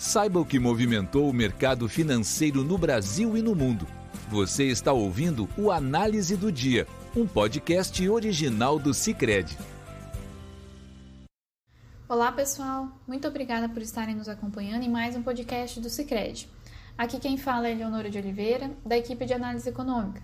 Saiba 0.00 0.40
o 0.40 0.46
que 0.46 0.58
movimentou 0.58 1.28
o 1.28 1.32
mercado 1.32 1.86
financeiro 1.86 2.64
no 2.64 2.78
Brasil 2.78 3.36
e 3.36 3.42
no 3.42 3.54
mundo. 3.54 3.86
Você 4.30 4.64
está 4.64 4.94
ouvindo 4.94 5.46
o 5.58 5.70
Análise 5.70 6.38
do 6.38 6.50
Dia, 6.50 6.86
um 7.14 7.26
podcast 7.26 8.08
original 8.08 8.78
do 8.78 8.94
Cicred. 8.94 9.58
Olá, 12.08 12.32
pessoal. 12.32 12.88
Muito 13.06 13.28
obrigada 13.28 13.68
por 13.68 13.82
estarem 13.82 14.14
nos 14.14 14.26
acompanhando 14.26 14.84
em 14.84 14.88
mais 14.88 15.14
um 15.16 15.22
podcast 15.22 15.78
do 15.78 15.90
Cicred. 15.90 16.48
Aqui 16.96 17.20
quem 17.20 17.36
fala 17.36 17.68
é 17.68 17.74
Leonora 17.74 18.08
de 18.08 18.16
Oliveira, 18.16 18.70
da 18.86 18.96
equipe 18.96 19.26
de 19.26 19.34
análise 19.34 19.68
econômica. 19.68 20.22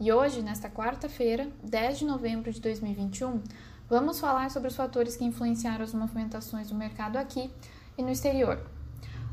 E 0.00 0.10
hoje, 0.10 0.40
nesta 0.40 0.70
quarta-feira, 0.70 1.50
10 1.62 1.98
de 1.98 2.04
novembro 2.06 2.50
de 2.50 2.62
2021, 2.62 3.42
vamos 3.90 4.18
falar 4.18 4.50
sobre 4.50 4.68
os 4.68 4.74
fatores 4.74 5.16
que 5.16 5.24
influenciaram 5.26 5.84
as 5.84 5.92
movimentações 5.92 6.70
do 6.70 6.74
mercado 6.74 7.18
aqui 7.18 7.50
e 7.98 8.02
no 8.02 8.10
exterior. 8.10 8.77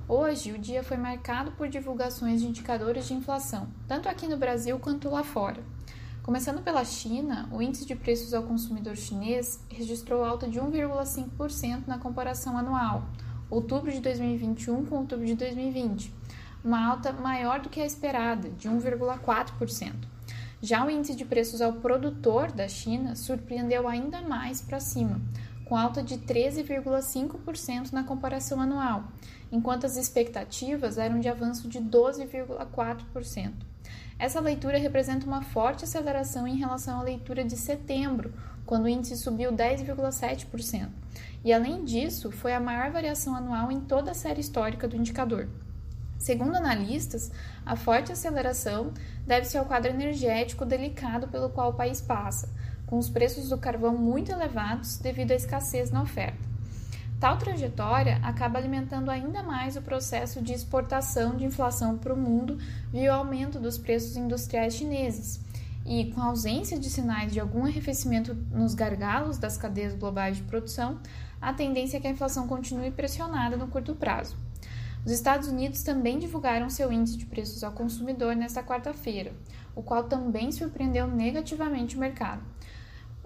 Hoje, 0.07 0.51
o 0.51 0.59
dia 0.59 0.83
foi 0.83 0.97
marcado 0.97 1.51
por 1.54 1.68
divulgações 1.68 2.39
de 2.39 2.47
indicadores 2.47 3.07
de 3.07 3.15
inflação, 3.15 3.68
tanto 3.87 4.07
aqui 4.07 4.27
no 4.27 4.37
Brasil 4.37 4.77
quanto 4.77 5.09
lá 5.09 5.23
fora. 5.23 5.63
Começando 6.21 6.61
pela 6.61 6.86
China, 6.86 7.50
o 7.51 7.59
índice 7.59 7.87
de 7.87 7.96
preços 7.96 8.32
ao 8.32 8.43
consumidor 8.43 8.96
chinês 8.96 9.60
registrou 9.68 10.23
alta 10.23 10.47
de 10.47 10.60
1,5% 10.60 11.87
na 11.87 11.97
comparação 11.97 12.55
anual, 12.55 13.04
outubro 13.49 13.91
de 13.91 13.99
2021 13.99 14.86
com 14.86 14.97
outubro 14.97 15.25
de 15.25 15.33
2020, 15.33 16.13
uma 16.63 16.87
alta 16.87 17.11
maior 17.11 17.60
do 17.60 17.69
que 17.69 17.82
a 17.82 17.85
esperada, 17.85 18.47
de 18.51 18.69
1,4%. 18.69 19.91
Já 20.61 20.85
o 20.85 20.89
índice 20.89 21.15
de 21.15 21.25
preços 21.25 21.61
ao 21.61 21.74
produtor 21.74 22.51
da 22.51 22.68
China 22.68 23.15
surpreendeu 23.15 23.87
ainda 23.87 24.21
mais 24.21 24.61
para 24.61 24.79
cima, 24.79 25.19
com 25.65 25.75
alta 25.75 26.01
de 26.01 26.18
13,5% 26.18 27.92
na 27.92 28.04
comparação 28.04 28.61
anual, 28.61 29.05
enquanto 29.51 29.86
as 29.86 29.97
expectativas 29.97 30.97
eram 30.97 31.19
de 31.19 31.28
avanço 31.28 31.68
de 31.68 31.79
12,4%. 31.79 33.53
Essa 34.17 34.39
leitura 34.39 34.77
representa 34.77 35.25
uma 35.25 35.41
forte 35.41 35.83
aceleração 35.83 36.47
em 36.47 36.55
relação 36.55 36.99
à 36.99 37.03
leitura 37.03 37.43
de 37.43 37.58
setembro, 37.58 38.33
quando 38.66 38.86
o 38.86 38.89
índice 38.89 39.17
subiu 39.17 39.52
10,7%. 39.52 40.89
E 41.43 41.52
além 41.52 41.83
disso, 41.83 42.31
foi 42.31 42.53
a 42.53 42.59
maior 42.59 42.91
variação 42.91 43.36
anual 43.36 43.71
em 43.71 43.81
toda 43.81 44.11
a 44.11 44.16
série 44.16 44.41
histórica 44.41 44.88
do 44.88 44.95
indicador. 44.95 45.49
Segundo 46.17 46.55
analistas, 46.55 47.31
a 47.66 47.75
forte 47.75 48.11
aceleração 48.11 48.93
deve-se 49.27 49.58
ao 49.58 49.66
quadro 49.66 49.91
energético 49.91 50.66
delicado 50.66 51.27
pelo 51.27 51.49
qual 51.49 51.71
o 51.71 51.75
país 51.75 52.02
passa, 52.02 52.49
com 52.86 52.97
os 52.97 53.09
preços 53.09 53.50
do 53.50 53.58
carvão 53.58 53.97
muito 53.97 54.31
elevados 54.31 54.97
devido 54.97 55.31
à 55.31 55.36
escassez 55.36 55.91
na 55.91 56.02
oferta. 56.02 56.55
Tal 57.19 57.38
trajetória 57.38 58.19
acaba 58.22 58.59
alimentando 58.59 59.09
ainda 59.09 59.42
mais 59.42 59.75
o 59.75 59.81
processo 59.81 60.42
de 60.42 60.53
exportação 60.53 61.36
de 61.36 61.45
inflação 61.45 61.97
para 61.97 62.14
o 62.14 62.17
mundo 62.17 62.58
via 62.92 63.11
o 63.11 63.16
aumento 63.16 63.59
dos 63.59 63.77
preços 63.77 64.17
industriais 64.17 64.75
chineses. 64.75 65.39
E, 65.86 66.11
com 66.11 66.22
a 66.22 66.25
ausência 66.25 66.80
de 66.80 66.89
sinais 66.89 67.31
de 67.31 67.39
algum 67.39 67.66
arrefecimento 67.66 68.33
nos 68.52 68.73
gargalos 68.73 69.38
das 69.38 69.55
cadeias 69.55 69.94
globais 69.94 70.38
de 70.38 70.44
produção, 70.44 70.99
a 71.39 71.53
tendência 71.53 71.97
é 71.97 71.99
que 71.99 72.08
a 72.08 72.11
inflação 72.11 72.47
continue 72.47 72.92
pressionada 72.92 73.55
no 73.55 73.67
curto 73.67 73.95
prazo. 73.95 74.36
Os 75.05 75.11
Estados 75.11 75.47
Unidos 75.47 75.83
também 75.83 76.17
divulgaram 76.17 76.70
seu 76.70 76.92
índice 76.92 77.17
de 77.17 77.27
preços 77.27 77.64
ao 77.64 77.72
consumidor 77.72 78.36
nesta 78.36 78.64
quarta-feira, 78.64 79.31
o 79.75 79.83
qual 79.83 80.05
também 80.05 80.52
surpreendeu 80.52 81.08
negativamente 81.08 81.95
o 81.95 81.99
mercado. 81.99 82.42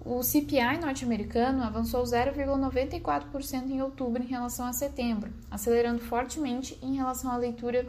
O 0.06 0.24
CPI 0.24 0.80
norte-americano 0.82 1.62
avançou 1.62 2.02
0,94% 2.04 3.70
em 3.70 3.82
outubro 3.82 4.24
em 4.24 4.28
relação 4.28 4.66
a 4.66 4.72
setembro, 4.72 5.32
acelerando 5.52 6.00
fortemente 6.00 6.80
em 6.82 6.96
relação 6.96 7.30
à 7.30 7.36
leitura 7.36 7.86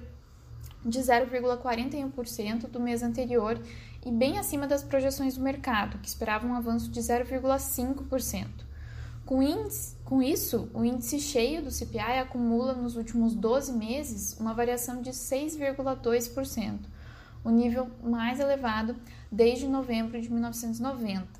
de 0.84 0.98
0,41% 0.98 2.68
do 2.68 2.80
mês 2.80 3.02
anterior 3.02 3.60
e 4.04 4.10
bem 4.10 4.38
acima 4.38 4.66
das 4.66 4.82
projeções 4.82 5.36
do 5.36 5.42
mercado, 5.42 5.98
que 5.98 6.08
esperavam 6.08 6.50
um 6.50 6.54
avanço 6.54 6.90
de 6.90 7.00
0,5%. 7.00 8.46
Com, 9.24 9.68
com 10.04 10.20
isso, 10.20 10.68
o 10.74 10.84
índice 10.84 11.20
cheio 11.20 11.62
do 11.62 11.70
CPI 11.70 12.18
acumula 12.18 12.72
nos 12.72 12.96
últimos 12.96 13.34
12 13.34 13.72
meses 13.72 14.36
uma 14.40 14.52
variação 14.52 15.00
de 15.00 15.10
6,2%, 15.10 16.78
o 17.44 17.50
nível 17.50 17.88
mais 18.02 18.40
elevado 18.40 18.96
desde 19.30 19.68
novembro 19.68 20.20
de 20.20 20.28
1990. 20.28 21.39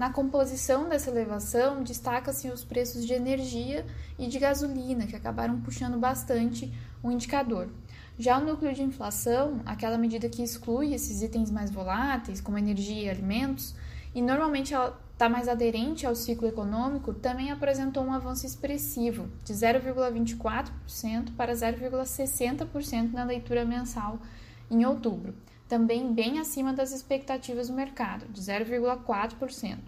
Na 0.00 0.10
composição 0.10 0.88
dessa 0.88 1.10
elevação, 1.10 1.82
destaca-se 1.82 2.48
os 2.48 2.64
preços 2.64 3.06
de 3.06 3.12
energia 3.12 3.84
e 4.18 4.28
de 4.28 4.38
gasolina, 4.38 5.06
que 5.06 5.14
acabaram 5.14 5.60
puxando 5.60 5.98
bastante 5.98 6.72
o 7.02 7.10
indicador. 7.10 7.68
Já 8.18 8.38
o 8.38 8.40
núcleo 8.42 8.72
de 8.72 8.82
inflação, 8.82 9.60
aquela 9.66 9.98
medida 9.98 10.26
que 10.26 10.42
exclui 10.42 10.94
esses 10.94 11.20
itens 11.20 11.50
mais 11.50 11.70
voláteis, 11.70 12.40
como 12.40 12.56
energia 12.56 13.02
e 13.02 13.10
alimentos, 13.10 13.74
e 14.14 14.22
normalmente 14.22 14.72
ela 14.72 14.98
está 15.12 15.28
mais 15.28 15.48
aderente 15.48 16.06
ao 16.06 16.14
ciclo 16.14 16.48
econômico, 16.48 17.12
também 17.12 17.50
apresentou 17.50 18.02
um 18.02 18.14
avanço 18.14 18.46
expressivo, 18.46 19.28
de 19.44 19.52
0,24% 19.52 21.36
para 21.36 21.52
0,60% 21.52 23.12
na 23.12 23.24
leitura 23.24 23.66
mensal 23.66 24.18
em 24.70 24.82
outubro 24.86 25.34
também 25.70 26.12
bem 26.12 26.40
acima 26.40 26.72
das 26.72 26.90
expectativas 26.90 27.68
do 27.68 27.74
mercado, 27.74 28.26
de 28.26 28.40
0,4%. 28.40 29.78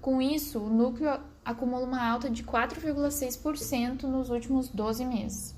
Com 0.00 0.20
isso, 0.20 0.58
o 0.58 0.68
núcleo 0.68 1.16
acumula 1.44 1.86
uma 1.86 2.04
alta 2.04 2.28
de 2.28 2.42
4,6% 2.42 4.02
nos 4.02 4.30
últimos 4.30 4.68
12 4.68 5.04
meses. 5.04 5.54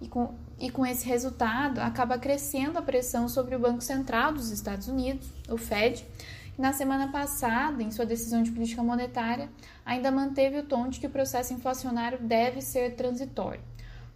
E 0.00 0.06
com, 0.06 0.32
e 0.60 0.70
com 0.70 0.86
esse 0.86 1.04
resultado, 1.04 1.80
acaba 1.80 2.18
crescendo 2.18 2.78
a 2.78 2.82
pressão 2.82 3.28
sobre 3.28 3.56
o 3.56 3.58
Banco 3.58 3.82
Central 3.82 4.32
dos 4.32 4.52
Estados 4.52 4.86
Unidos, 4.86 5.28
o 5.48 5.56
Fed, 5.56 6.06
que 6.54 6.62
na 6.62 6.72
semana 6.72 7.10
passada, 7.10 7.82
em 7.82 7.90
sua 7.90 8.06
decisão 8.06 8.44
de 8.44 8.52
política 8.52 8.82
monetária, 8.82 9.50
ainda 9.84 10.12
manteve 10.12 10.58
o 10.58 10.62
tom 10.62 10.88
de 10.88 11.00
que 11.00 11.08
o 11.08 11.10
processo 11.10 11.52
inflacionário 11.52 12.20
deve 12.20 12.60
ser 12.60 12.94
transitório. 12.94 13.60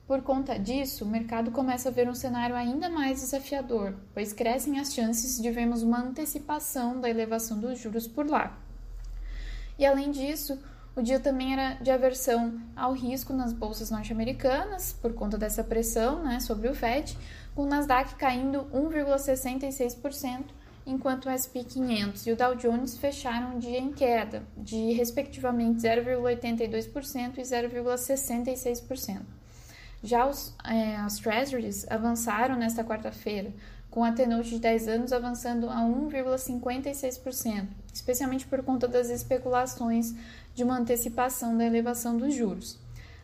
Por 0.06 0.20
conta 0.20 0.58
disso, 0.58 1.04
o 1.04 1.08
mercado 1.08 1.50
começa 1.50 1.88
a 1.88 1.92
ver 1.92 2.08
um 2.08 2.14
cenário 2.14 2.54
ainda 2.54 2.90
mais 2.90 3.22
desafiador, 3.22 3.94
pois 4.12 4.34
crescem 4.34 4.78
as 4.78 4.92
chances 4.92 5.40
de 5.40 5.50
vermos 5.50 5.82
uma 5.82 5.98
antecipação 5.98 7.00
da 7.00 7.08
elevação 7.08 7.58
dos 7.58 7.78
juros 7.78 8.06
por 8.06 8.28
lá. 8.28 8.58
E 9.78 9.86
além 9.86 10.10
disso, 10.10 10.58
o 10.94 11.00
dia 11.00 11.18
também 11.18 11.54
era 11.54 11.74
de 11.76 11.90
aversão 11.90 12.60
ao 12.76 12.92
risco 12.92 13.32
nas 13.32 13.54
bolsas 13.54 13.90
norte-americanas, 13.90 14.92
por 14.92 15.14
conta 15.14 15.38
dessa 15.38 15.64
pressão 15.64 16.22
né, 16.22 16.38
sobre 16.38 16.68
o 16.68 16.74
Fed, 16.74 17.16
com 17.54 17.62
o 17.62 17.66
Nasdaq 17.66 18.14
caindo 18.16 18.66
1,66%, 18.74 20.44
enquanto 20.86 21.30
o 21.30 21.32
SP 21.32 21.64
500 21.64 22.26
e 22.26 22.32
o 22.32 22.36
Dow 22.36 22.54
Jones 22.56 22.98
fecharam 22.98 23.56
o 23.56 23.58
dia 23.58 23.78
em 23.78 23.90
queda, 23.90 24.42
de 24.54 24.92
respectivamente 24.92 25.80
0,82% 25.80 27.38
e 27.38 27.42
0,66%. 27.42 29.43
Já 30.04 30.26
os, 30.26 30.54
é, 30.62 30.96
as 30.96 31.18
Treasuries 31.18 31.90
avançaram 31.90 32.56
nesta 32.56 32.84
quarta-feira, 32.84 33.50
com 33.90 34.04
a 34.04 34.12
T-Note 34.12 34.50
de 34.50 34.58
10 34.58 34.88
anos 34.88 35.12
avançando 35.14 35.70
a 35.70 35.76
1,56%, 35.76 37.68
especialmente 37.90 38.46
por 38.46 38.62
conta 38.62 38.86
das 38.86 39.08
especulações 39.08 40.14
de 40.54 40.62
uma 40.62 40.76
antecipação 40.76 41.56
da 41.56 41.64
elevação 41.64 42.18
dos 42.18 42.34
juros. 42.34 42.78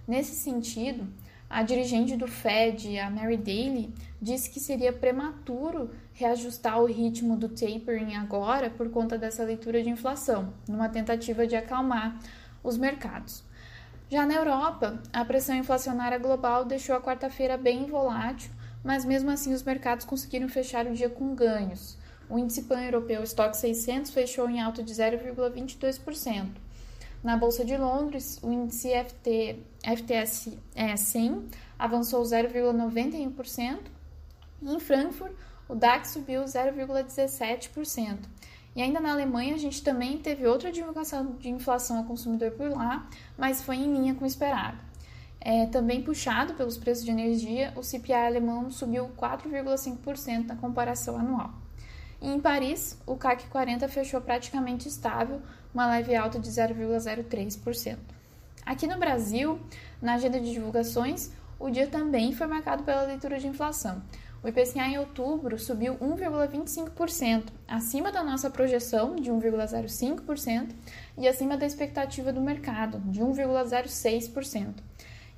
Nesse 0.08 0.34
sentido, 0.34 1.06
a 1.50 1.62
dirigente 1.62 2.16
do 2.16 2.26
Fed, 2.26 2.98
a 2.98 3.10
Mary 3.10 3.36
Daly, 3.36 3.92
disse 4.22 4.48
que 4.48 4.58
seria 4.58 4.90
prematuro 4.90 5.90
reajustar 6.14 6.80
o 6.80 6.86
ritmo 6.86 7.36
do 7.36 7.50
tapering 7.50 8.14
agora 8.14 8.70
por 8.70 8.88
conta 8.88 9.18
dessa 9.18 9.44
leitura 9.44 9.82
de 9.82 9.90
inflação, 9.90 10.54
numa 10.66 10.88
tentativa 10.88 11.46
de 11.46 11.56
acalmar 11.56 12.18
os 12.64 12.78
mercados. 12.78 13.44
Já 14.10 14.26
na 14.26 14.34
Europa, 14.34 15.00
a 15.12 15.24
pressão 15.24 15.54
inflacionária 15.54 16.18
global 16.18 16.64
deixou 16.64 16.96
a 16.96 17.00
quarta-feira 17.00 17.56
bem 17.56 17.86
volátil, 17.86 18.50
mas 18.82 19.04
mesmo 19.04 19.30
assim 19.30 19.54
os 19.54 19.62
mercados 19.62 20.04
conseguiram 20.04 20.48
fechar 20.48 20.84
o 20.84 20.92
dia 20.92 21.08
com 21.08 21.32
ganhos. 21.32 21.96
O 22.28 22.36
índice 22.36 22.62
pan-europeu 22.62 23.22
Stock 23.22 23.56
600 23.56 24.10
fechou 24.10 24.50
em 24.50 24.60
alta 24.60 24.82
de 24.82 24.92
0,22%. 24.92 26.48
Na 27.22 27.36
Bolsa 27.36 27.64
de 27.64 27.76
Londres, 27.76 28.40
o 28.42 28.50
índice 28.50 28.88
FT, 28.88 29.60
FTSE 29.84 30.58
100 30.96 31.48
avançou 31.78 32.20
0,91%. 32.24 33.78
E 34.60 34.74
em 34.74 34.80
Frankfurt, 34.80 35.32
o 35.68 35.76
DAX 35.76 36.08
subiu 36.08 36.42
0,17%. 36.42 38.18
E 38.74 38.82
ainda 38.82 39.00
na 39.00 39.10
Alemanha, 39.10 39.54
a 39.54 39.58
gente 39.58 39.82
também 39.82 40.18
teve 40.18 40.46
outra 40.46 40.70
divulgação 40.70 41.36
de 41.38 41.48
inflação 41.48 41.98
ao 41.98 42.04
consumidor 42.04 42.52
por 42.52 42.70
lá, 42.70 43.08
mas 43.36 43.62
foi 43.62 43.76
em 43.76 43.92
linha 43.92 44.14
com 44.14 44.24
o 44.24 44.26
esperado. 44.26 44.78
É, 45.40 45.66
também 45.66 46.02
puxado 46.02 46.54
pelos 46.54 46.76
preços 46.76 47.04
de 47.04 47.10
energia, 47.10 47.72
o 47.74 47.82
CPI 47.82 48.12
alemão 48.12 48.70
subiu 48.70 49.10
4,5% 49.18 50.46
na 50.46 50.56
comparação 50.56 51.18
anual. 51.18 51.50
E 52.20 52.28
em 52.28 52.38
Paris, 52.38 53.00
o 53.06 53.16
CAC 53.16 53.48
40 53.48 53.88
fechou 53.88 54.20
praticamente 54.20 54.86
estável, 54.86 55.40
uma 55.72 55.86
leve 55.86 56.14
alta 56.14 56.38
de 56.38 56.50
0,03%. 56.50 57.96
Aqui 58.66 58.86
no 58.86 58.98
Brasil, 58.98 59.58
na 60.02 60.14
agenda 60.14 60.38
de 60.38 60.52
divulgações, 60.52 61.30
o 61.58 61.70
dia 61.70 61.86
também 61.86 62.32
foi 62.34 62.46
marcado 62.46 62.82
pela 62.82 63.02
leitura 63.02 63.38
de 63.38 63.46
inflação. 63.46 64.02
O 64.42 64.48
IPCA 64.48 64.86
em 64.86 64.98
outubro 64.98 65.58
subiu 65.58 65.96
1,25%, 65.96 67.48
acima 67.68 68.10
da 68.10 68.24
nossa 68.24 68.48
projeção 68.48 69.14
de 69.16 69.30
1,05% 69.30 70.70
e 71.18 71.28
acima 71.28 71.58
da 71.58 71.66
expectativa 71.66 72.32
do 72.32 72.40
mercado, 72.40 73.00
de 73.00 73.20
1,06%. 73.20 74.74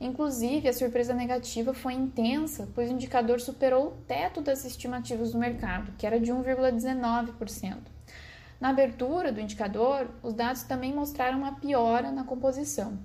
Inclusive, 0.00 0.68
a 0.68 0.72
surpresa 0.72 1.14
negativa 1.14 1.74
foi 1.74 1.94
intensa, 1.94 2.68
pois 2.74 2.90
o 2.90 2.92
indicador 2.92 3.40
superou 3.40 3.88
o 3.88 3.96
teto 4.06 4.40
das 4.40 4.64
estimativas 4.64 5.32
do 5.32 5.38
mercado, 5.38 5.92
que 5.98 6.06
era 6.06 6.20
de 6.20 6.32
1,19%. 6.32 7.78
Na 8.60 8.68
abertura 8.68 9.32
do 9.32 9.40
indicador, 9.40 10.08
os 10.22 10.34
dados 10.34 10.62
também 10.62 10.94
mostraram 10.94 11.38
uma 11.38 11.56
piora 11.56 12.12
na 12.12 12.22
composição. 12.22 12.96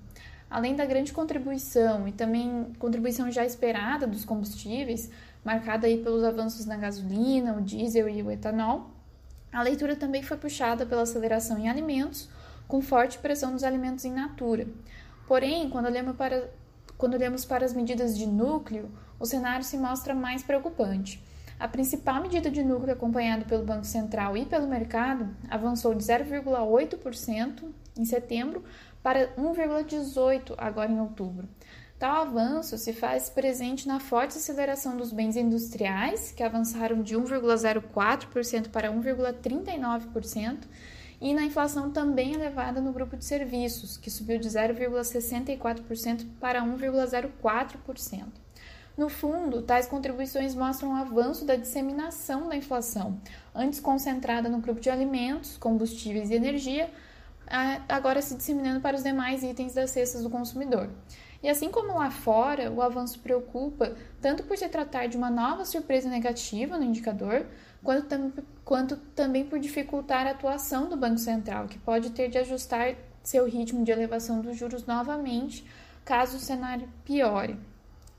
Além 0.50 0.74
da 0.74 0.86
grande 0.86 1.12
contribuição 1.12 2.08
e 2.08 2.12
também 2.12 2.72
contribuição 2.78 3.30
já 3.30 3.44
esperada 3.44 4.06
dos 4.06 4.24
combustíveis, 4.24 5.10
marcada 5.44 5.86
aí 5.86 6.02
pelos 6.02 6.24
avanços 6.24 6.66
na 6.66 6.76
gasolina, 6.76 7.54
o 7.54 7.60
diesel 7.60 8.08
e 8.08 8.22
o 8.22 8.30
etanol, 8.30 8.90
a 9.52 9.62
leitura 9.62 9.96
também 9.96 10.22
foi 10.22 10.36
puxada 10.36 10.84
pela 10.84 11.02
aceleração 11.02 11.58
em 11.58 11.68
alimentos, 11.68 12.28
com 12.66 12.82
forte 12.82 13.18
pressão 13.18 13.50
nos 13.50 13.64
alimentos 13.64 14.04
em 14.04 14.12
natura. 14.12 14.66
Porém, 15.26 15.70
quando 15.70 15.86
olhamos 15.86 16.16
para, 16.16 16.50
quando 16.96 17.14
olhamos 17.14 17.44
para 17.44 17.64
as 17.64 17.72
medidas 17.72 18.16
de 18.16 18.26
núcleo, 18.26 18.90
o 19.18 19.24
cenário 19.24 19.64
se 19.64 19.78
mostra 19.78 20.14
mais 20.14 20.42
preocupante. 20.42 21.22
A 21.58 21.66
principal 21.66 22.22
medida 22.22 22.50
de 22.50 22.62
núcleo 22.62 22.92
acompanhado 22.92 23.44
pelo 23.46 23.64
Banco 23.64 23.84
Central 23.84 24.36
e 24.36 24.46
pelo 24.46 24.68
mercado 24.68 25.34
avançou 25.50 25.92
de 25.94 26.04
0,8% 26.04 27.64
em 27.98 28.04
setembro 28.04 28.62
para 29.02 29.34
1,18% 29.34 30.54
agora 30.56 30.92
em 30.92 31.00
outubro. 31.00 31.48
Tal 31.98 32.22
avanço 32.22 32.78
se 32.78 32.92
faz 32.92 33.28
presente 33.28 33.88
na 33.88 33.98
forte 33.98 34.38
aceleração 34.38 34.96
dos 34.96 35.12
bens 35.12 35.36
industriais, 35.36 36.30
que 36.30 36.44
avançaram 36.44 37.02
de 37.02 37.16
1,04% 37.16 38.68
para 38.68 38.92
1,39%, 38.92 40.58
e 41.20 41.34
na 41.34 41.42
inflação 41.42 41.90
também 41.90 42.34
elevada 42.34 42.80
no 42.80 42.92
grupo 42.92 43.16
de 43.16 43.24
serviços, 43.24 43.96
que 43.96 44.12
subiu 44.12 44.38
de 44.38 44.48
0,64% 44.48 46.24
para 46.38 46.62
1,04%. 46.62 48.26
No 48.96 49.08
fundo, 49.08 49.62
tais 49.62 49.88
contribuições 49.88 50.54
mostram 50.54 50.92
o 50.92 50.96
avanço 50.96 51.44
da 51.44 51.56
disseminação 51.56 52.48
da 52.48 52.54
inflação, 52.54 53.20
antes 53.52 53.80
concentrada 53.80 54.48
no 54.48 54.60
grupo 54.60 54.80
de 54.80 54.88
alimentos, 54.88 55.56
combustíveis 55.56 56.30
e 56.30 56.34
energia, 56.34 56.88
agora 57.88 58.22
se 58.22 58.36
disseminando 58.36 58.80
para 58.80 58.96
os 58.96 59.02
demais 59.02 59.42
itens 59.42 59.74
das 59.74 59.90
cestas 59.90 60.22
do 60.22 60.30
consumidor. 60.30 60.88
E 61.42 61.48
assim 61.48 61.70
como 61.70 61.96
lá 61.96 62.10
fora, 62.10 62.70
o 62.70 62.82
avanço 62.82 63.20
preocupa 63.20 63.94
tanto 64.20 64.42
por 64.42 64.58
se 64.58 64.68
tratar 64.68 65.06
de 65.06 65.16
uma 65.16 65.30
nova 65.30 65.64
surpresa 65.64 66.08
negativa 66.08 66.76
no 66.76 66.84
indicador, 66.84 67.46
quanto, 67.82 68.06
tam 68.06 68.32
quanto 68.64 68.96
também 69.14 69.44
por 69.44 69.58
dificultar 69.60 70.26
a 70.26 70.32
atuação 70.32 70.88
do 70.88 70.96
Banco 70.96 71.18
Central, 71.18 71.68
que 71.68 71.78
pode 71.78 72.10
ter 72.10 72.28
de 72.28 72.38
ajustar 72.38 72.96
seu 73.22 73.46
ritmo 73.46 73.84
de 73.84 73.92
elevação 73.92 74.40
dos 74.40 74.56
juros 74.56 74.84
novamente, 74.84 75.64
caso 76.04 76.38
o 76.38 76.40
cenário 76.40 76.88
piore. 77.04 77.56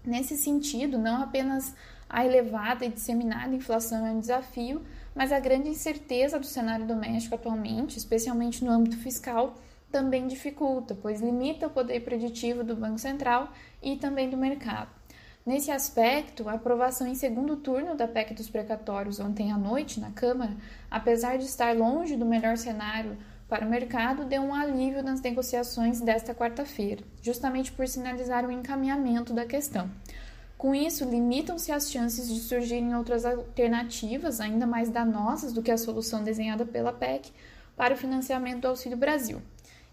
Nesse 0.05 0.37
sentido, 0.37 0.97
não 0.97 1.21
apenas 1.21 1.75
a 2.09 2.25
elevada 2.25 2.85
e 2.85 2.89
disseminada 2.89 3.53
inflação 3.53 4.05
é 4.05 4.11
um 4.11 4.19
desafio, 4.19 4.81
mas 5.13 5.31
a 5.31 5.39
grande 5.39 5.69
incerteza 5.69 6.39
do 6.39 6.45
cenário 6.45 6.87
doméstico 6.87 7.35
atualmente, 7.35 7.97
especialmente 7.97 8.63
no 8.63 8.71
âmbito 8.71 8.97
fiscal, 8.97 9.55
também 9.91 10.27
dificulta, 10.27 10.95
pois 10.95 11.21
limita 11.21 11.67
o 11.67 11.71
poder 11.71 12.01
preditivo 12.01 12.63
do 12.63 12.75
Banco 12.75 12.99
Central 12.99 13.51
e 13.81 13.95
também 13.95 14.29
do 14.29 14.37
mercado. 14.37 14.89
Nesse 15.45 15.71
aspecto, 15.71 16.47
a 16.47 16.53
aprovação 16.53 17.07
em 17.07 17.15
segundo 17.15 17.55
turno 17.55 17.95
da 17.95 18.07
PEC 18.07 18.33
dos 18.33 18.49
precatórios 18.49 19.19
ontem 19.19 19.51
à 19.51 19.57
noite 19.57 19.99
na 19.99 20.11
Câmara, 20.11 20.55
apesar 20.91 21.37
de 21.37 21.45
estar 21.45 21.75
longe 21.75 22.15
do 22.15 22.25
melhor 22.25 22.55
cenário 22.55 23.17
para 23.47 23.65
o 23.65 23.69
mercado, 23.69 24.25
deu 24.25 24.43
um 24.43 24.53
alívio 24.53 25.01
nas 25.01 25.21
negociações 25.21 26.01
desta 26.01 26.35
quarta-feira, 26.35 27.03
justamente 27.21 27.71
por 27.71 27.87
sinalizar 27.87 28.45
o 28.45 28.51
encaminhamento 28.51 29.33
da 29.33 29.45
questão. 29.45 29.89
Com 30.55 30.75
isso, 30.75 31.09
limitam-se 31.09 31.71
as 31.71 31.89
chances 31.89 32.27
de 32.27 32.41
surgirem 32.41 32.93
outras 32.93 33.25
alternativas 33.25 34.39
ainda 34.39 34.67
mais 34.67 34.89
danosas 34.89 35.51
do 35.51 35.63
que 35.63 35.71
a 35.71 35.77
solução 35.77 36.23
desenhada 36.23 36.65
pela 36.65 36.93
PEC 36.93 37.31
para 37.75 37.95
o 37.95 37.97
financiamento 37.97 38.61
do 38.61 38.67
Auxílio 38.67 38.97
Brasil 38.97 39.41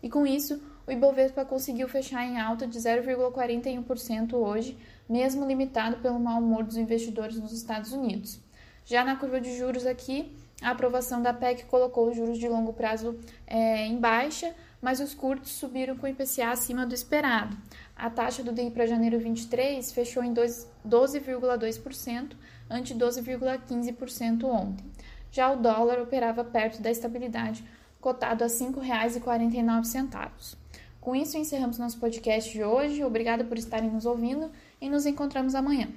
e 0.03 0.09
com 0.09 0.27
isso 0.27 0.61
o 0.87 0.93
Ibovespa 0.93 1.45
conseguiu 1.45 1.89
fechar 1.89 2.25
em 2.25 2.39
alta 2.39 2.67
de 2.67 2.79
0,41% 2.79 4.35
hoje, 4.35 4.79
mesmo 5.09 5.45
limitado 5.45 5.97
pelo 5.99 6.21
mau 6.21 6.39
humor 6.39 6.63
dos 6.63 6.77
investidores 6.77 7.41
nos 7.41 7.53
Estados 7.53 7.93
Unidos. 7.93 8.41
Já 8.85 9.05
na 9.05 9.17
curva 9.17 9.41
de 9.41 9.57
juros 9.57 9.85
aqui, 9.85 10.33
a 10.63 10.71
aprovação 10.71 11.21
da 11.21 11.35
PEC 11.35 11.65
colocou 11.65 12.09
os 12.09 12.17
juros 12.17 12.39
de 12.39 12.49
longo 12.49 12.73
prazo 12.73 13.19
é, 13.47 13.85
em 13.85 13.99
baixa, 13.99 14.55
mas 14.81 15.01
os 15.01 15.13
curtos 15.13 15.53
subiram 15.53 15.97
com 15.97 16.07
o 16.07 16.09
IPCA 16.09 16.51
acima 16.51 16.87
do 16.87 16.95
esperado. 16.95 17.57
A 17.97 18.09
taxa 18.09 18.43
do 18.43 18.53
DI 18.53 18.71
para 18.71 18.87
janeiro 18.87 19.19
23 19.19 19.91
fechou 19.91 20.23
em 20.23 20.33
12,2%, 20.33 22.37
ante 22.71 22.95
12,15% 22.95 24.45
ontem. 24.45 24.87
Já 25.33 25.51
o 25.51 25.57
dólar 25.57 26.01
operava 26.01 26.45
perto 26.45 26.81
da 26.81 26.91
estabilidade 26.91 27.65
cotado 28.07 28.45
a 28.45 28.47
R$ 28.47 28.53
5,49. 28.53 30.55
Com 31.01 31.17
isso, 31.17 31.37
encerramos 31.37 31.77
nosso 31.77 31.99
podcast 31.99 32.53
de 32.53 32.63
hoje. 32.63 33.03
Obrigada 33.03 33.43
por 33.43 33.59
estarem 33.59 33.91
nos 33.91 34.07
ouvindo 34.07 34.49
e 34.81 34.89
nos 34.89 35.07
encontramos 35.07 35.57
amanhã. 35.57 35.89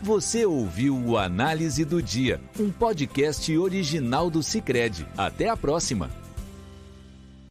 Você 0.00 0.46
ouviu 0.46 0.96
o 0.96 1.18
Análise 1.18 1.84
do 1.84 2.00
Dia, 2.00 2.40
um 2.60 2.70
podcast 2.70 3.58
original 3.58 4.30
do 4.30 4.40
Cicred. 4.40 5.04
Até 5.16 5.48
a 5.48 5.56
próxima! 5.56 6.19